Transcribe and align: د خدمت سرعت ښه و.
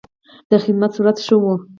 د 0.49 0.51
خدمت 0.63 0.91
سرعت 0.95 1.17
ښه 1.25 1.35
و. 1.41 1.43